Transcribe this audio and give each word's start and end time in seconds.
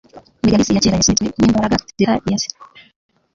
Megalith 0.43 0.71
ya 0.75 0.83
kera 0.83 0.99
yasunitswe 0.99 1.25
n'imbaraga 1.37 1.75
ziruta 1.87 2.11
iya 2.27 2.37
se. 2.41 2.49